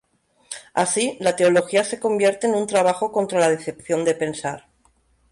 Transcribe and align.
Así, 0.73 1.15
la 1.19 1.35
teología 1.35 1.83
se 1.83 1.99
convierte 1.99 2.47
en 2.47 2.55
un 2.55 2.65
trabajo 2.65 3.11
contra 3.11 3.39
"la 3.39 3.51
decepción 3.51 4.03
de 4.03 4.15
pensar". 4.15 4.67